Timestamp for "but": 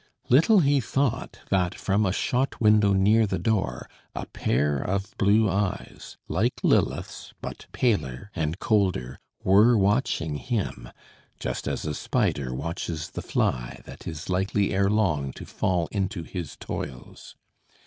7.39-7.67